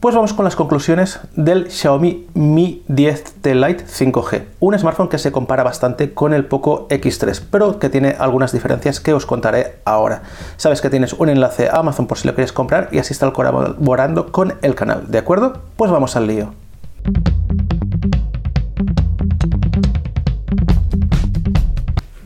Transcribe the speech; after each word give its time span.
Pues 0.00 0.14
vamos 0.14 0.32
con 0.32 0.44
las 0.44 0.56
conclusiones 0.56 1.20
del 1.36 1.70
Xiaomi 1.70 2.26
Mi 2.34 2.82
10T 2.88 3.54
Lite 3.54 3.84
5G, 3.86 4.44
un 4.58 4.78
smartphone 4.78 5.08
que 5.08 5.18
se 5.18 5.30
compara 5.30 5.62
bastante 5.62 6.12
con 6.12 6.34
el 6.34 6.44
Poco 6.44 6.88
X3, 6.88 7.42
pero 7.50 7.78
que 7.78 7.88
tiene 7.88 8.16
algunas 8.18 8.52
diferencias 8.52 8.98
que 8.98 9.12
os 9.12 9.26
contaré 9.26 9.76
ahora. 9.84 10.22
Sabes 10.56 10.80
que 10.80 10.90
tienes 10.90 11.12
un 11.12 11.28
enlace 11.28 11.68
a 11.68 11.78
Amazon 11.78 12.06
por 12.06 12.18
si 12.18 12.26
lo 12.26 12.34
quieres 12.34 12.52
comprar 12.52 12.88
y 12.90 12.98
así 12.98 13.12
está 13.12 13.32
colaborando 13.32 14.32
con 14.32 14.54
el 14.62 14.74
canal, 14.74 15.10
¿de 15.10 15.18
acuerdo? 15.18 15.60
Pues 15.76 15.90
vamos 15.90 16.16
al 16.16 16.26
lío. 16.26 16.52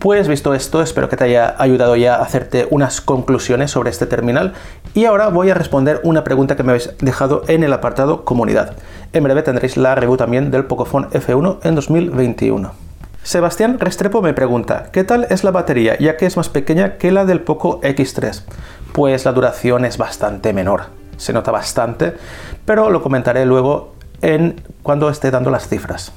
Pues 0.07 0.29
visto 0.29 0.55
esto, 0.55 0.83
espero 0.83 1.09
que 1.09 1.17
te 1.17 1.25
haya 1.25 1.57
ayudado 1.59 1.97
ya 1.97 2.15
a 2.15 2.23
hacerte 2.23 2.69
unas 2.71 3.01
conclusiones 3.01 3.73
sobre 3.73 3.91
este 3.91 4.07
terminal 4.07 4.53
y 4.95 5.05
ahora 5.05 5.27
voy 5.31 5.51
a 5.51 5.55
responder 5.55 6.01
una 6.05 6.23
pregunta 6.23 6.55
que 6.55 6.63
me 6.63 6.71
habéis 6.71 6.97
dejado 7.01 7.43
en 7.49 7.65
el 7.65 7.73
apartado 7.73 8.25
comunidad. 8.25 8.77
En 9.13 9.25
breve 9.25 9.43
tendréis 9.43 9.77
la 9.77 9.97
review 9.97 10.17
también 10.17 10.53
del 10.53 10.67
Pocophone 10.67 11.09
F1 11.09 11.59
en 11.65 11.75
2021. 11.75 12.71
Sebastián 13.25 13.81
Restrepo 13.81 14.23
me 14.23 14.33
pregunta, 14.33 14.91
¿qué 14.93 15.03
tal 15.03 15.27
es 15.29 15.43
la 15.43 15.51
batería 15.51 15.99
ya 15.99 16.17
que 16.17 16.27
es 16.27 16.37
más 16.37 16.51
pequeña 16.51 16.99
que 16.99 17.11
la 17.11 17.25
del 17.25 17.41
Poco 17.41 17.81
X3? 17.81 18.43
Pues 18.93 19.25
la 19.25 19.33
duración 19.33 19.85
es 19.85 19.99
bastante 19.99 20.53
menor, 20.53 20.83
se 21.17 21.33
nota 21.33 21.51
bastante, 21.51 22.15
pero 22.65 22.91
lo 22.91 23.03
comentaré 23.03 23.45
luego 23.45 23.95
en 24.23 24.63
cuando 24.85 25.11
esté 25.11 25.33
dando 25.33 25.51
las 25.51 25.67
cifras. 25.67 26.13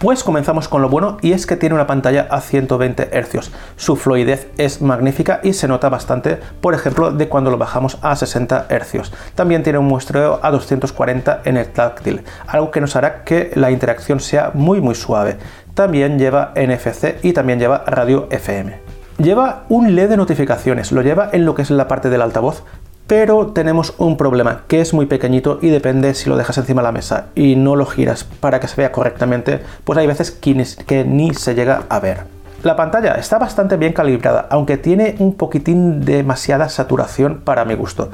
Pues 0.00 0.24
comenzamos 0.24 0.66
con 0.66 0.80
lo 0.80 0.88
bueno 0.88 1.18
y 1.20 1.32
es 1.32 1.44
que 1.44 1.58
tiene 1.58 1.74
una 1.74 1.86
pantalla 1.86 2.26
a 2.30 2.40
120 2.40 3.10
Hz. 3.12 3.50
Su 3.76 3.96
fluidez 3.96 4.48
es 4.56 4.80
magnífica 4.80 5.40
y 5.42 5.52
se 5.52 5.68
nota 5.68 5.90
bastante, 5.90 6.38
por 6.62 6.72
ejemplo, 6.72 7.12
de 7.12 7.28
cuando 7.28 7.50
lo 7.50 7.58
bajamos 7.58 7.98
a 8.00 8.16
60 8.16 8.66
Hz. 8.70 9.12
También 9.34 9.62
tiene 9.62 9.78
un 9.78 9.84
muestreo 9.84 10.40
a 10.42 10.50
240 10.52 11.42
en 11.44 11.58
el 11.58 11.66
táctil, 11.66 12.22
algo 12.46 12.70
que 12.70 12.80
nos 12.80 12.96
hará 12.96 13.24
que 13.24 13.50
la 13.56 13.70
interacción 13.70 14.20
sea 14.20 14.52
muy 14.54 14.80
muy 14.80 14.94
suave. 14.94 15.36
También 15.74 16.18
lleva 16.18 16.54
NFC 16.56 17.22
y 17.22 17.34
también 17.34 17.58
lleva 17.58 17.84
radio 17.86 18.26
FM. 18.30 18.78
Lleva 19.18 19.64
un 19.68 19.94
LED 19.94 20.08
de 20.08 20.16
notificaciones, 20.16 20.92
lo 20.92 21.02
lleva 21.02 21.28
en 21.30 21.44
lo 21.44 21.54
que 21.54 21.60
es 21.60 21.70
la 21.70 21.88
parte 21.88 22.08
del 22.08 22.22
altavoz, 22.22 22.64
pero 23.10 23.48
tenemos 23.48 23.92
un 23.98 24.16
problema 24.16 24.62
que 24.68 24.80
es 24.80 24.94
muy 24.94 25.06
pequeñito 25.06 25.58
y 25.60 25.68
depende 25.70 26.14
si 26.14 26.30
lo 26.30 26.36
dejas 26.36 26.58
encima 26.58 26.80
de 26.80 26.86
la 26.86 26.92
mesa 26.92 27.26
y 27.34 27.56
no 27.56 27.74
lo 27.74 27.84
giras 27.84 28.22
para 28.22 28.60
que 28.60 28.68
se 28.68 28.76
vea 28.76 28.92
correctamente, 28.92 29.58
pues 29.82 29.98
hay 29.98 30.06
veces 30.06 30.30
que 30.30 31.04
ni, 31.04 31.34
se 31.34 31.56
llega 31.56 31.82
a 31.88 31.98
ver. 31.98 32.18
La 32.62 32.76
pantalla 32.76 33.14
está 33.14 33.40
bastante 33.40 33.76
bien 33.76 33.94
calibrada, 33.94 34.46
aunque 34.48 34.76
tiene 34.76 35.16
un 35.18 35.34
poquitín 35.34 36.04
demasiada 36.04 36.68
saturación 36.68 37.40
para 37.40 37.64
mi 37.64 37.74
gusto. 37.74 38.10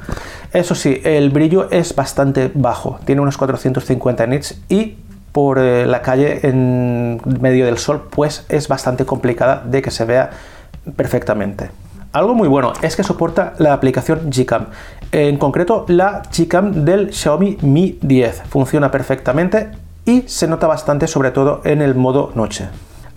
Eso 0.54 0.74
sí, 0.74 0.98
el 1.04 1.28
brillo 1.28 1.70
es 1.70 1.94
bastante 1.94 2.50
bajo, 2.54 2.98
tiene 3.04 3.20
unos 3.20 3.36
450 3.36 4.26
nits 4.26 4.62
y 4.70 4.96
por 5.30 5.58
eh, 5.58 5.84
la 5.84 6.00
calle 6.00 6.40
en 6.42 7.20
medio 7.38 7.66
del 7.66 7.76
sol, 7.76 8.08
pues 8.08 8.46
es 8.48 8.66
bastante 8.66 9.04
complicada 9.04 9.62
de 9.62 9.82
que 9.82 9.90
se 9.90 10.06
vea 10.06 10.30
perfectamente. 10.96 11.68
Algo 12.16 12.34
muy 12.34 12.48
bueno 12.48 12.72
es 12.80 12.96
que 12.96 13.02
soporta 13.02 13.52
la 13.58 13.74
aplicación 13.74 14.30
Gcam, 14.30 14.68
en 15.12 15.36
concreto 15.36 15.84
la 15.88 16.22
Gcam 16.32 16.86
del 16.86 17.12
Xiaomi 17.12 17.58
Mi 17.60 17.98
10. 18.00 18.44
Funciona 18.48 18.90
perfectamente 18.90 19.68
y 20.06 20.22
se 20.22 20.48
nota 20.48 20.66
bastante 20.66 21.08
sobre 21.08 21.30
todo 21.30 21.60
en 21.64 21.82
el 21.82 21.94
modo 21.94 22.32
noche. 22.34 22.70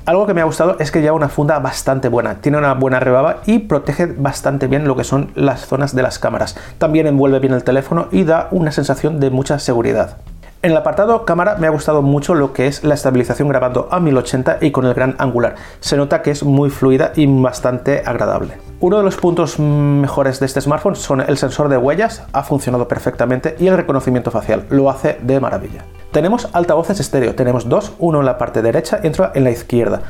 Algo 0.05 0.27
que 0.27 0.33
me 0.33 0.41
ha 0.41 0.43
gustado 0.43 0.75
es 0.79 0.91
que 0.91 1.01
lleva 1.01 1.15
una 1.15 1.29
funda 1.29 1.59
bastante 1.59 2.09
buena, 2.09 2.41
tiene 2.41 2.57
una 2.57 2.73
buena 2.73 2.99
rebaba 2.99 3.37
y 3.45 3.59
protege 3.59 4.05
bastante 4.05 4.67
bien 4.67 4.85
lo 4.85 4.97
que 4.97 5.05
son 5.05 5.31
las 5.33 5.65
zonas 5.65 5.95
de 5.95 6.03
las 6.03 6.19
cámaras. 6.19 6.57
También 6.77 7.07
envuelve 7.07 7.39
bien 7.39 7.53
el 7.53 7.63
teléfono 7.63 8.09
y 8.11 8.25
da 8.25 8.49
una 8.51 8.73
sensación 8.73 9.21
de 9.21 9.29
mucha 9.29 9.59
seguridad. 9.59 10.17
En 10.61 10.71
el 10.71 10.77
apartado 10.77 11.23
cámara 11.23 11.55
me 11.55 11.67
ha 11.67 11.69
gustado 11.69 12.01
mucho 12.01 12.35
lo 12.35 12.51
que 12.51 12.67
es 12.67 12.83
la 12.83 12.93
estabilización 12.93 13.47
grabando 13.47 13.87
a 13.91 14.01
1080 14.01 14.57
y 14.59 14.71
con 14.71 14.85
el 14.85 14.93
gran 14.93 15.15
angular. 15.17 15.55
Se 15.79 15.95
nota 15.95 16.21
que 16.21 16.31
es 16.31 16.43
muy 16.43 16.69
fluida 16.69 17.13
y 17.15 17.27
bastante 17.27 18.03
agradable. 18.05 18.57
Uno 18.81 18.97
de 18.97 19.03
los 19.03 19.15
puntos 19.15 19.57
mejores 19.57 20.41
de 20.41 20.47
este 20.47 20.59
smartphone 20.59 20.97
son 20.97 21.21
el 21.21 21.37
sensor 21.37 21.69
de 21.69 21.77
huellas, 21.77 22.23
ha 22.33 22.43
funcionado 22.43 22.89
perfectamente, 22.89 23.55
y 23.57 23.67
el 23.67 23.77
reconocimiento 23.77 24.31
facial, 24.31 24.65
lo 24.69 24.89
hace 24.89 25.17
de 25.21 25.39
maravilla. 25.39 25.85
Tenemos 26.11 26.49
altavoces 26.51 26.99
estéreo, 26.99 27.35
tenemos 27.35 27.69
dos, 27.69 27.93
uno 27.97 28.19
en 28.19 28.25
la 28.25 28.37
parte 28.37 28.61
derecha 28.61 28.99
y 29.01 29.07
otro 29.07 29.31
en 29.33 29.45
la 29.45 29.51
izquierda. 29.51 30.01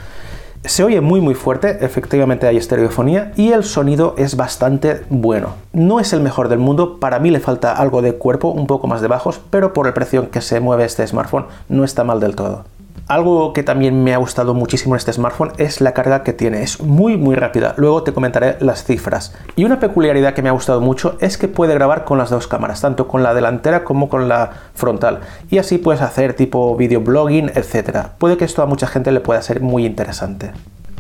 Se 0.66 0.84
oye 0.84 1.00
muy 1.00 1.22
muy 1.22 1.36
fuerte, 1.36 1.86
efectivamente 1.86 2.46
hay 2.46 2.58
estereofonía 2.58 3.32
y 3.38 3.54
el 3.54 3.64
sonido 3.64 4.14
es 4.18 4.36
bastante 4.36 5.02
bueno. 5.10 5.56
No 5.72 6.02
es 6.02 6.12
el 6.12 6.20
mejor 6.20 6.50
del 6.50 6.60
mundo, 6.60 7.00
para 7.00 7.20
mí 7.20 7.32
le 7.32 7.40
falta 7.40 7.72
algo 7.72 8.02
de 8.02 8.16
cuerpo, 8.16 8.50
un 8.50 8.68
poco 8.68 8.86
más 8.86 9.00
de 9.00 9.08
bajos, 9.08 9.40
pero 9.50 9.72
por 9.72 9.88
el 9.88 9.94
precio 9.94 10.24
en 10.24 10.28
que 10.28 10.42
se 10.42 10.60
mueve 10.60 10.84
este 10.84 11.08
smartphone 11.08 11.46
no 11.70 11.86
está 11.86 12.04
mal 12.04 12.20
del 12.20 12.36
todo. 12.36 12.66
Algo 13.08 13.54
que 13.54 13.64
también 13.64 14.04
me 14.04 14.14
ha 14.14 14.18
gustado 14.18 14.54
muchísimo 14.54 14.96
en 14.96 14.98
este 14.98 15.14
smartphone 15.14 15.54
es 15.58 15.82
la 15.82 15.94
carga 15.94 16.24
que 16.24 16.34
tiene, 16.34 16.64
es 16.64 16.82
muy 16.82 17.18
muy 17.18 17.36
rápida, 17.36 17.74
luego 17.78 18.04
te 18.04 18.14
comentaré 18.14 18.58
las 18.60 18.84
cifras. 18.84 19.34
Y 19.56 19.64
una 19.66 19.80
peculiaridad 19.80 20.34
que 20.34 20.42
me 20.42 20.50
ha 20.50 20.54
gustado 20.54 20.82
mucho 20.82 21.18
es 21.20 21.38
que 21.38 21.48
puede 21.48 21.74
grabar 21.74 22.06
con 22.06 22.18
las 22.18 22.30
dos 22.30 22.48
cámaras, 22.48 22.82
tanto 22.82 23.08
con 23.08 23.24
la 23.24 23.34
delantera 23.34 23.84
como 23.84 24.10
con 24.10 24.28
la 24.28 24.52
frontal, 24.74 25.20
y 25.50 25.58
así 25.58 25.78
puedes 25.78 26.02
hacer 26.02 26.34
tipo 26.34 26.76
videoblogging, 26.76 27.52
etc. 27.56 28.08
Puede 28.18 28.38
que 28.38 28.46
esto 28.46 28.62
a 28.62 28.66
mucha 28.66 28.88
gente 28.88 29.12
le 29.12 29.22
pueda 29.22 29.42
ser 29.42 29.62
muy 29.62 29.86
interesante. 29.86 30.52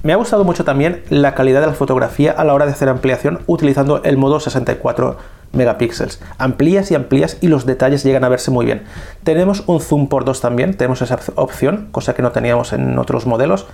Me 0.01 0.13
ha 0.13 0.15
gustado 0.15 0.45
mucho 0.45 0.63
también 0.63 1.03
la 1.09 1.35
calidad 1.35 1.59
de 1.59 1.67
la 1.67 1.73
fotografía 1.73 2.31
a 2.31 2.45
la 2.45 2.53
hora 2.53 2.65
de 2.65 2.71
hacer 2.71 2.87
ampliación 2.87 3.39
utilizando 3.47 4.01
el 4.03 4.15
modo 4.15 4.39
64 4.39 5.17
megapíxeles. 5.51 6.21
Amplías 6.37 6.89
y 6.91 6.95
amplías 6.95 7.37
y 7.41 7.49
los 7.49 7.65
detalles 7.65 8.03
llegan 8.03 8.23
a 8.23 8.29
verse 8.29 8.49
muy 8.49 8.65
bien. 8.65 8.83
Tenemos 9.25 9.63
un 9.67 9.81
zoom 9.81 10.07
por 10.07 10.23
2 10.23 10.39
también, 10.39 10.77
tenemos 10.77 11.01
esa 11.01 11.19
opción, 11.35 11.89
cosa 11.91 12.13
que 12.13 12.21
no 12.21 12.31
teníamos 12.31 12.71
en 12.71 12.97
otros 12.97 13.25
modelos, 13.25 13.67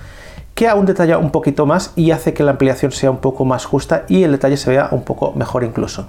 que 0.56 0.68
aún 0.68 0.88
detalla 0.88 1.19
un 1.19 1.30
poquito 1.30 1.68
más 1.68 1.94
y 1.96 2.09
hace 2.09 2.34
que 2.34 2.44
la 2.44 2.52
ampliación 2.52 2.91
sea 2.91 3.12
un 3.12 3.18
poco 3.18 3.46
más 3.46 3.66
justa 3.66 4.06
y 4.08 4.24
el 4.24 4.31
detalle 4.31 4.58
se 4.58 4.72
vea 4.72 4.88
un 4.90 5.03
poco 5.03 5.31
mejor 5.34 5.64
incluso. 5.64 6.08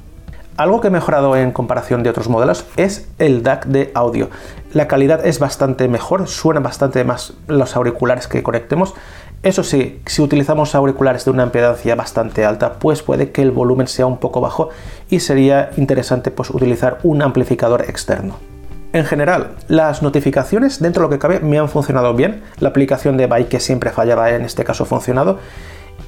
Algo 0.56 0.80
que 0.80 0.88
he 0.88 0.90
mejorado 0.90 1.36
en 1.36 1.52
comparación 1.52 2.02
de 2.02 2.08
otros 2.08 2.30
modelos 2.30 2.64
es 2.78 3.08
el 3.18 3.42
DAC 3.42 3.66
de 3.66 3.90
audio. 3.94 4.30
La 4.72 4.88
calidad 4.88 5.26
es 5.26 5.38
bastante 5.38 5.86
mejor, 5.86 6.28
suenan 6.28 6.62
bastante 6.62 7.04
más 7.04 7.34
los 7.46 7.76
auriculares 7.76 8.26
que 8.26 8.42
conectemos 8.42 8.94
eso 9.42 9.62
sí, 9.62 10.00
si 10.06 10.22
utilizamos 10.22 10.74
auriculares 10.74 11.24
de 11.24 11.30
una 11.30 11.44
impedancia 11.44 11.94
bastante 11.94 12.44
alta, 12.44 12.74
pues 12.74 13.02
puede 13.02 13.30
que 13.30 13.42
el 13.42 13.52
volumen 13.52 13.86
sea 13.86 14.06
un 14.06 14.18
poco 14.18 14.40
bajo 14.40 14.70
y 15.08 15.20
sería 15.20 15.70
interesante 15.76 16.30
pues, 16.30 16.50
utilizar 16.50 16.98
un 17.02 17.22
amplificador 17.22 17.82
externo. 17.82 18.36
En 18.92 19.04
general, 19.04 19.50
las 19.68 20.02
notificaciones 20.02 20.80
dentro 20.80 21.02
de 21.02 21.06
lo 21.06 21.10
que 21.10 21.18
cabe 21.18 21.40
me 21.40 21.58
han 21.58 21.68
funcionado 21.68 22.14
bien. 22.14 22.42
La 22.60 22.70
aplicación 22.70 23.16
de 23.16 23.26
Bike 23.26 23.48
que 23.48 23.60
siempre 23.60 23.90
fallaba 23.90 24.30
en 24.30 24.42
este 24.42 24.64
caso 24.64 24.84
ha 24.84 24.86
funcionado. 24.86 25.38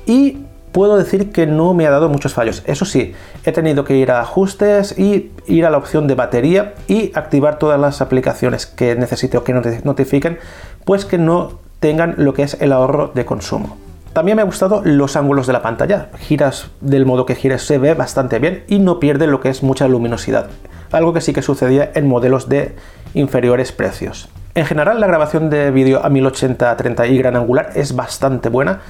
Y 0.06 0.38
puedo 0.72 0.96
decir 0.96 1.30
que 1.30 1.46
no 1.46 1.74
me 1.74 1.86
ha 1.86 1.90
dado 1.90 2.08
muchos 2.08 2.34
fallos. 2.34 2.62
Eso 2.66 2.84
sí, 2.84 3.14
he 3.44 3.52
tenido 3.52 3.84
que 3.84 3.96
ir 3.96 4.10
a 4.10 4.20
ajustes 4.20 4.98
y 4.98 5.32
ir 5.46 5.66
a 5.66 5.70
la 5.70 5.76
opción 5.76 6.06
de 6.06 6.14
batería 6.14 6.74
y 6.86 7.12
activar 7.14 7.58
todas 7.58 7.78
las 7.78 8.00
aplicaciones 8.00 8.66
que 8.66 8.94
necesite 8.94 9.36
o 9.36 9.44
que 9.44 9.52
notifiquen, 9.52 10.38
pues 10.84 11.04
que 11.04 11.18
no 11.18 11.58
tengan 11.80 12.14
lo 12.16 12.34
que 12.34 12.42
es 12.42 12.56
el 12.60 12.72
ahorro 12.72 13.12
de 13.14 13.24
consumo. 13.24 13.76
También 14.12 14.36
me 14.36 14.42
ha 14.42 14.46
gustado 14.46 14.82
los 14.84 15.16
ángulos 15.16 15.46
de 15.46 15.52
la 15.52 15.62
pantalla. 15.62 16.08
Giras 16.18 16.70
del 16.80 17.06
modo 17.06 17.24
que 17.24 17.36
gires 17.36 17.62
se 17.62 17.78
ve 17.78 17.94
bastante 17.94 18.38
bien 18.38 18.64
y 18.66 18.78
no 18.78 18.98
pierde 18.98 19.26
lo 19.26 19.40
que 19.40 19.48
es 19.48 19.62
mucha 19.62 19.86
luminosidad. 19.86 20.48
Algo 20.90 21.12
que 21.12 21.20
sí 21.20 21.32
que 21.32 21.42
sucedía 21.42 21.90
en 21.94 22.08
modelos 22.08 22.48
de 22.48 22.74
inferiores 23.14 23.72
precios. 23.72 24.28
En 24.54 24.66
general 24.66 25.00
la 25.00 25.06
grabación 25.06 25.50
de 25.50 25.70
vídeo 25.70 26.00
a 26.04 26.10
1080-30 26.10 27.10
y 27.10 27.18
gran 27.18 27.36
angular 27.36 27.70
es 27.74 27.94
bastante 27.94 28.48
buena, 28.48 28.80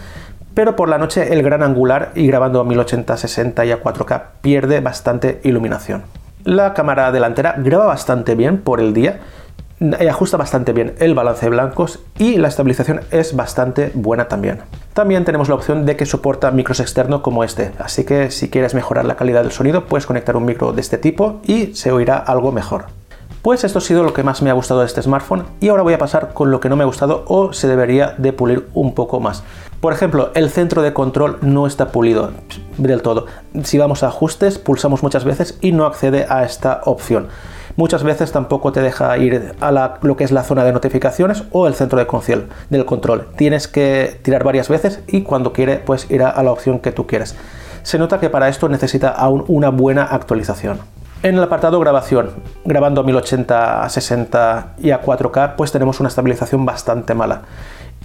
pero 0.55 0.77
por 0.77 0.89
la 0.89 0.97
noche 0.97 1.33
el 1.33 1.43
gran 1.43 1.63
angular 1.63 2.13
y 2.15 2.27
grabando 2.27 2.61
a 2.61 2.65
1080-60 2.65 3.67
y 3.67 3.73
a 3.73 3.83
4K 3.83 4.23
pierde 4.41 4.81
bastante 4.81 5.41
iluminación. 5.45 6.05
La 6.45 6.73
cámara 6.73 7.13
delantera 7.13 7.57
graba 7.59 7.87
bastante 7.87 8.35
bien 8.35 8.59
por 8.59 8.81
el 8.81 8.95
día, 8.95 9.19
ajusta 10.11 10.37
bastante 10.37 10.73
bien 10.73 10.95
el 10.99 11.15
balance 11.15 11.47
de 11.47 11.51
blancos 11.51 12.01
y 12.19 12.37
la 12.37 12.49
estabilización 12.49 13.01
es 13.11 13.37
bastante 13.37 13.93
buena 13.95 14.29
también. 14.29 14.61
También 14.93 15.25
tenemos 15.25 15.49
la 15.49 15.55
opción 15.55 15.87
de 15.87 15.97
que 15.97 16.07
soporta 16.07 16.51
micros 16.51 16.81
externos 16.81 17.21
como 17.21 17.45
este, 17.45 17.71
así 17.79 18.05
que 18.05 18.31
si 18.31 18.51
quieres 18.51 18.75
mejorar 18.75 19.05
la 19.05 19.17
calidad 19.17 19.43
del 19.43 19.53
sonido 19.53 19.87
puedes 19.87 20.07
conectar 20.07 20.37
un 20.37 20.45
micro 20.45 20.73
de 20.73 20.81
este 20.81 20.99
tipo 20.99 21.41
y 21.45 21.75
se 21.75 21.93
oirá 21.93 22.17
algo 22.17 22.51
mejor. 22.51 22.87
Pues 23.43 23.63
esto 23.63 23.79
ha 23.79 23.83
sido 23.83 24.03
lo 24.03 24.13
que 24.13 24.25
más 24.25 24.43
me 24.43 24.51
ha 24.51 24.55
gustado 24.55 24.81
de 24.81 24.87
este 24.87 25.01
smartphone 25.01 25.45
y 25.61 25.69
ahora 25.69 25.85
voy 25.85 25.95
a 25.95 25.99
pasar 25.99 26.35
con 26.35 26.51
lo 26.51 26.59
que 26.59 26.69
no 26.69 26.75
me 26.75 26.83
ha 26.83 26.87
gustado 26.87 27.25
o 27.29 27.53
se 27.53 27.69
debería 27.69 28.15
de 28.19 28.33
pulir 28.33 28.67
un 28.75 28.95
poco 28.95 29.21
más. 29.21 29.45
Por 29.81 29.93
ejemplo, 29.93 30.33
el 30.35 30.51
centro 30.51 30.83
de 30.83 30.93
control 30.93 31.39
no 31.41 31.69
está 31.69 31.93
pulido 31.93 32.33
del 32.79 33.01
todo. 33.01 33.27
Si 33.63 33.79
vamos 33.79 34.03
a 34.03 34.09
ajustes, 34.09 34.59
pulsamos 34.59 35.05
muchas 35.05 35.25
veces 35.25 35.57
y 35.61 35.71
no 35.71 35.87
accede 35.87 36.27
a 36.29 36.45
esta 36.45 36.81
opción. 36.85 37.29
Muchas 37.79 38.03
veces 38.03 38.33
tampoco 38.33 38.73
te 38.73 38.83
deja 38.83 39.17
ir 39.19 39.55
a 39.61 39.99
lo 40.03 40.17
que 40.17 40.25
es 40.25 40.33
la 40.33 40.43
zona 40.43 40.65
de 40.65 40.73
notificaciones 40.73 41.45
o 41.53 41.69
el 41.69 41.75
centro 41.75 41.97
de 41.97 42.09
del 42.71 42.85
control. 42.85 43.29
Tienes 43.37 43.69
que 43.69 44.19
tirar 44.23 44.43
varias 44.43 44.69
veces 44.69 44.99
y 45.07 45.23
cuando 45.23 45.53
quiere 45.53 45.77
pues 45.77 46.11
irá 46.11 46.29
a 46.29 46.43
la 46.43 46.51
opción 46.51 46.81
que 46.81 46.91
tú 46.91 47.07
quieres. 47.07 47.37
Se 47.85 47.97
nota 47.97 48.19
que 48.19 48.31
para 48.31 48.49
esto 48.49 48.69
necesita 48.69 49.11
aún 49.11 49.45
una 49.47 49.69
buena 49.69 50.03
actualización. 50.03 50.81
En 51.23 51.37
el 51.37 51.43
apartado 51.45 51.79
grabación, 51.79 52.31
grabando 52.65 53.03
a 53.03 53.05
1080, 53.05 53.85
a 53.85 53.89
60 53.89 54.75
y 54.79 54.91
a 54.91 55.01
4K, 55.01 55.55
pues 55.55 55.71
tenemos 55.71 56.01
una 56.01 56.09
estabilización 56.09 56.67
bastante 56.67 57.15
mala. 57.15 57.43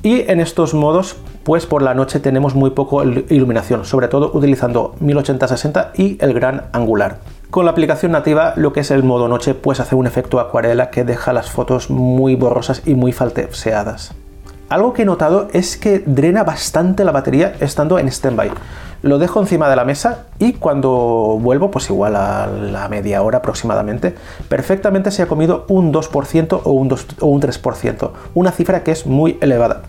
Y 0.03 0.29
en 0.29 0.39
estos 0.39 0.75
modos, 0.75 1.15
pues 1.43 1.65
por 1.65 1.81
la 1.81 1.95
noche 1.95 2.19
tenemos 2.19 2.53
muy 2.53 2.69
poco 2.69 3.03
iluminación, 3.03 3.85
sobre 3.85 4.07
todo 4.07 4.29
utilizando 4.35 4.93
1080-60 5.01 5.93
y 5.95 6.23
el 6.23 6.35
gran 6.35 6.65
angular. 6.73 7.17
Con 7.53 7.65
la 7.65 7.71
aplicación 7.71 8.13
nativa, 8.13 8.53
lo 8.55 8.73
que 8.73 8.79
es 8.79 8.89
el 8.89 9.03
modo 9.03 9.27
noche, 9.27 9.53
pues 9.53 9.79
hace 9.79 9.93
un 9.93 10.07
efecto 10.07 10.39
acuarela 10.39 10.89
que 10.89 11.03
deja 11.03 11.33
las 11.33 11.51
fotos 11.51 11.91
muy 11.91 12.35
borrosas 12.35 12.81
y 12.83 12.95
muy 12.95 13.11
falseadas. 13.11 14.15
Algo 14.69 14.93
que 14.93 15.03
he 15.03 15.05
notado 15.05 15.49
es 15.53 15.77
que 15.77 15.99
drena 15.99 16.43
bastante 16.43 17.05
la 17.05 17.11
batería 17.11 17.53
estando 17.59 17.99
en 17.99 18.11
standby. 18.11 18.49
Lo 19.03 19.19
dejo 19.19 19.39
encima 19.39 19.69
de 19.69 19.75
la 19.75 19.85
mesa 19.85 20.25
y 20.39 20.53
cuando 20.53 21.37
vuelvo, 21.39 21.69
pues 21.69 21.91
igual 21.91 22.15
a 22.15 22.47
la 22.47 22.89
media 22.89 23.21
hora 23.21 23.37
aproximadamente, 23.37 24.15
perfectamente 24.49 25.11
se 25.11 25.21
ha 25.21 25.27
comido 25.27 25.65
un 25.67 25.93
2% 25.93 26.61
o 26.63 26.71
un, 26.71 26.87
2, 26.87 27.07
o 27.19 27.27
un 27.27 27.39
3%, 27.39 28.09
una 28.33 28.51
cifra 28.51 28.81
que 28.81 28.89
es 28.89 29.05
muy 29.05 29.37
elevada. 29.41 29.83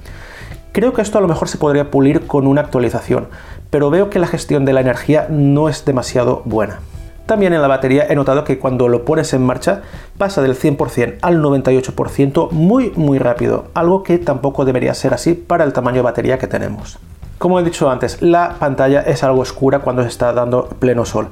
Creo 0.72 0.93
que 0.93 1.00
esto 1.00 1.16
a 1.16 1.22
lo 1.22 1.28
mejor 1.28 1.49
se 1.49 1.56
podría 1.56 1.90
pulir 1.90 2.26
con 2.26 2.46
una 2.46 2.61
actualización, 2.61 3.28
pero 3.70 3.88
veo 3.88 4.11
que 4.11 4.19
la 4.19 4.26
gestión 4.26 4.66
de 4.66 4.75
la 4.75 4.82
energía 4.82 5.28
no 5.31 5.70
es 5.70 5.87
demasiado 5.87 6.43
buena. 6.44 6.81
También 7.26 7.55
en 7.55 7.62
la 7.62 7.69
batería 7.69 8.06
he 8.09 8.15
notado 8.15 8.44
que 8.44 8.59
cuando 8.59 8.87
lo 8.88 9.06
pones 9.06 9.32
en 9.32 9.47
marcha 9.47 9.81
pasa 10.19 10.43
del 10.43 10.55
100% 10.59 11.19
al 11.23 11.43
98% 11.43 12.50
muy 12.50 12.93
muy 12.97 13.19
rápido, 13.19 13.69
algo 13.73 14.03
que 14.03 14.19
tampoco 14.19 14.67
debería 14.67 14.93
ser 14.93 15.15
así 15.15 15.32
para 15.32 15.65
el 15.65 15.73
tamaño 15.73 15.97
de 15.97 16.03
batería 16.03 16.38
que 16.38 16.47
tenemos. 16.47 16.99
Como 17.38 17.59
he 17.59 17.65
dicho 17.65 17.91
antes, 17.91 18.21
la 18.21 18.56
pantalla 18.59 19.00
es 19.00 19.25
algo 19.25 19.41
oscura 19.41 19.79
cuando 19.79 20.03
se 20.03 20.09
está 20.09 20.35
dando 20.35 20.67
pleno 20.79 21.06
sol, 21.06 21.29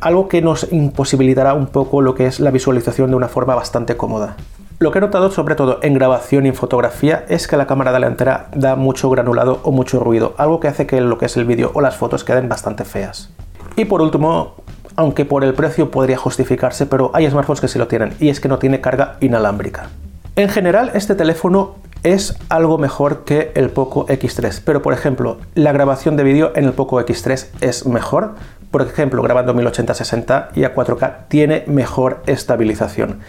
algo 0.00 0.28
que 0.28 0.42
nos 0.42 0.70
imposibilitará 0.72 1.54
un 1.54 1.68
poco 1.68 2.02
lo 2.02 2.14
que 2.14 2.26
es 2.26 2.38
la 2.38 2.50
visualización 2.50 3.10
de 3.10 3.16
una 3.16 3.28
forma 3.28 3.54
bastante 3.54 3.96
cómoda. 3.96 4.36
Lo 4.78 4.90
que 4.90 4.98
he 4.98 5.02
notado 5.02 5.30
sobre 5.30 5.54
todo 5.54 5.78
en 5.82 5.94
grabación 5.94 6.44
y 6.46 6.50
en 6.50 6.54
fotografía 6.54 7.24
es 7.28 7.46
que 7.46 7.56
la 7.56 7.66
cámara 7.66 7.92
delantera 7.92 8.48
da 8.54 8.76
mucho 8.76 9.08
granulado 9.10 9.60
o 9.62 9.72
mucho 9.72 10.00
ruido, 10.00 10.34
algo 10.36 10.60
que 10.60 10.68
hace 10.68 10.86
que 10.86 11.00
lo 11.00 11.16
que 11.18 11.26
es 11.26 11.36
el 11.38 11.44
vídeo 11.44 11.70
o 11.74 11.80
las 11.80 11.96
fotos 11.96 12.24
queden 12.24 12.48
bastante 12.48 12.84
feas. 12.84 13.30
Y 13.76 13.84
por 13.84 14.00
último, 14.00 14.54
aunque 15.00 15.24
por 15.24 15.44
el 15.44 15.54
precio 15.54 15.90
podría 15.90 16.18
justificarse, 16.18 16.84
pero 16.84 17.10
hay 17.14 17.28
smartphones 17.30 17.62
que 17.62 17.68
sí 17.68 17.78
lo 17.78 17.88
tienen, 17.88 18.12
y 18.20 18.28
es 18.28 18.38
que 18.38 18.48
no 18.48 18.58
tiene 18.58 18.82
carga 18.82 19.16
inalámbrica. 19.20 19.88
En 20.36 20.50
general, 20.50 20.90
este 20.92 21.14
teléfono 21.14 21.76
es 22.02 22.36
algo 22.50 22.76
mejor 22.76 23.24
que 23.24 23.50
el 23.54 23.70
Poco 23.70 24.06
X3, 24.06 24.60
pero 24.62 24.82
por 24.82 24.92
ejemplo, 24.92 25.38
la 25.54 25.72
grabación 25.72 26.18
de 26.18 26.24
vídeo 26.24 26.52
en 26.54 26.64
el 26.66 26.74
Poco 26.74 27.00
X3 27.00 27.46
es 27.62 27.86
mejor. 27.86 28.34
Por 28.70 28.82
ejemplo, 28.82 29.22
grabando 29.22 29.54
1080-60 29.54 30.48
y 30.54 30.64
a 30.64 30.74
4K 30.74 31.28
tiene 31.28 31.64
mejor 31.66 32.22
estabilización. 32.26 33.20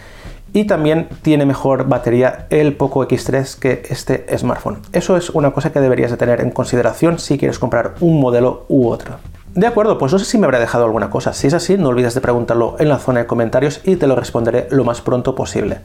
Y 0.52 0.66
también 0.66 1.08
tiene 1.22 1.46
mejor 1.46 1.88
batería 1.88 2.46
el 2.50 2.74
Poco 2.74 3.08
X3 3.08 3.58
que 3.58 3.82
este 3.88 4.26
smartphone. 4.36 4.80
Eso 4.92 5.16
es 5.16 5.30
una 5.30 5.52
cosa 5.52 5.72
que 5.72 5.80
deberías 5.80 6.10
de 6.10 6.18
tener 6.18 6.42
en 6.42 6.50
consideración 6.50 7.18
si 7.18 7.38
quieres 7.38 7.58
comprar 7.58 7.94
un 8.00 8.20
modelo 8.20 8.66
u 8.68 8.88
otro. 8.88 9.14
De 9.54 9.66
acuerdo, 9.66 9.98
pues 9.98 10.10
no 10.10 10.18
sé 10.18 10.24
si 10.24 10.38
me 10.38 10.46
habrá 10.46 10.58
dejado 10.58 10.86
alguna 10.86 11.10
cosa. 11.10 11.34
Si 11.34 11.46
es 11.46 11.52
así, 11.52 11.76
no 11.76 11.90
olvides 11.90 12.14
de 12.14 12.22
preguntarlo 12.22 12.76
en 12.78 12.88
la 12.88 12.98
zona 12.98 13.20
de 13.20 13.26
comentarios 13.26 13.82
y 13.84 13.96
te 13.96 14.06
lo 14.06 14.16
responderé 14.16 14.66
lo 14.70 14.82
más 14.82 15.02
pronto 15.02 15.34
posible. 15.34 15.80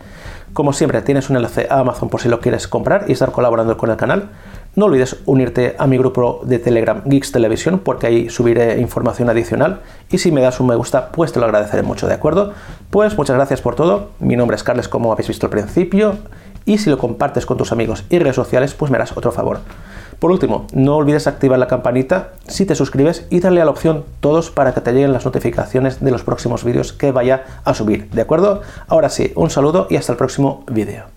Como 0.53 0.71
siempre, 0.71 1.01
tienes 1.01 1.29
un 1.29 1.35
enlace 1.35 1.67
a 1.69 1.79
Amazon 1.79 2.07
por 2.07 2.21
si 2.21 2.29
lo 2.29 2.39
quieres 2.39 2.69
comprar 2.69 3.03
y 3.09 3.11
estar 3.11 3.33
colaborando 3.33 3.75
con 3.75 3.89
el 3.89 3.97
canal. 3.97 4.29
No 4.75 4.85
olvides 4.85 5.17
unirte 5.25 5.75
a 5.77 5.85
mi 5.85 5.97
grupo 5.97 6.39
de 6.45 6.59
Telegram 6.59 7.01
Geeks 7.03 7.33
Televisión 7.33 7.79
porque 7.79 8.07
ahí 8.07 8.29
subiré 8.29 8.79
información 8.79 9.29
adicional 9.29 9.81
y 10.09 10.19
si 10.19 10.31
me 10.31 10.39
das 10.39 10.61
un 10.61 10.67
me 10.67 10.75
gusta 10.75 11.11
pues 11.11 11.33
te 11.33 11.39
lo 11.41 11.45
agradeceré 11.45 11.83
mucho, 11.83 12.07
¿de 12.07 12.13
acuerdo? 12.13 12.53
Pues 12.89 13.17
muchas 13.17 13.35
gracias 13.35 13.59
por 13.59 13.75
todo. 13.75 14.11
Mi 14.19 14.37
nombre 14.37 14.55
es 14.55 14.63
Carles 14.63 14.87
como 14.87 15.11
habéis 15.11 15.27
visto 15.27 15.47
al 15.47 15.49
principio 15.49 16.15
y 16.63 16.77
si 16.77 16.89
lo 16.89 16.97
compartes 16.97 17.45
con 17.45 17.57
tus 17.57 17.73
amigos 17.73 18.05
y 18.09 18.19
redes 18.19 18.35
sociales 18.35 18.73
pues 18.75 18.91
me 18.91 18.97
harás 18.97 19.17
otro 19.17 19.33
favor. 19.33 19.59
Por 20.19 20.31
último, 20.31 20.65
no 20.73 20.95
olvides 20.95 21.27
activar 21.27 21.59
la 21.59 21.67
campanita 21.67 22.31
si 22.47 22.65
te 22.65 22.73
suscribes 22.75 23.27
y 23.29 23.39
darle 23.39 23.61
a 23.61 23.65
la 23.65 23.71
opción 23.71 24.03
todos 24.19 24.49
para 24.49 24.73
que 24.73 24.81
te 24.81 24.91
lleguen 24.91 25.13
las 25.13 25.25
notificaciones 25.25 26.03
de 26.03 26.11
los 26.11 26.23
próximos 26.23 26.63
vídeos 26.63 26.91
que 26.91 27.11
vaya 27.11 27.43
a 27.63 27.73
subir, 27.75 28.09
¿de 28.09 28.21
acuerdo? 28.21 28.61
Ahora 28.87 29.09
sí, 29.09 29.31
un 29.35 29.51
saludo 29.51 29.85
y 29.89 29.95
hasta 29.95 30.13
el 30.13 30.17
próximo 30.17 30.63
vídeo. 30.71 31.16